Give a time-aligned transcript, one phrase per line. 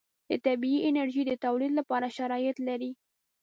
[0.29, 2.91] د طبعي انرژي د تولید لپاره شرایط لري.